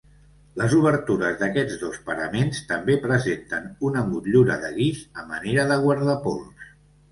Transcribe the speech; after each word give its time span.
Les 0.59 0.71
obertures 0.77 1.35
d'aquests 1.41 1.75
dos 1.83 1.99
paraments 2.07 2.63
també 2.71 2.97
presenten 3.05 3.69
una 3.91 4.03
motllura 4.15 4.59
de 4.67 4.75
guix 4.81 5.07
a 5.25 5.29
manera 5.31 5.71
de 5.75 5.81
guardapols. 5.87 6.69